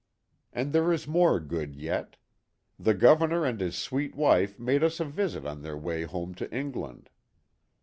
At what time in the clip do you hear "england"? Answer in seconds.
6.51-7.11